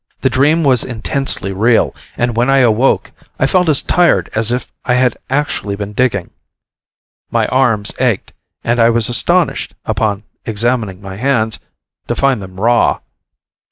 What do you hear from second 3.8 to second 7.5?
tired as if I had actually been digging. My